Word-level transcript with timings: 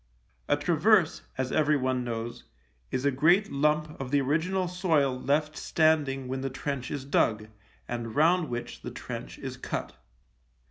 A 0.47 0.57
traverse, 0.57 1.21
as 1.37 1.51
everyone 1.51 2.03
knows, 2.03 2.45
is 2.89 3.05
a 3.05 3.11
great 3.11 3.51
lump 3.51 3.99
of 4.01 4.09
the 4.09 4.19
original 4.19 4.67
soil 4.67 5.15
left 5.15 5.55
standing 5.55 6.27
when 6.27 6.41
the 6.41 6.49
trench 6.49 6.89
is 6.89 7.05
dug, 7.05 7.49
and 7.87 8.15
round 8.15 8.49
which 8.49 8.81
the 8.81 8.89
trench 8.89 9.37
is 9.37 9.57
cut. 9.57 9.93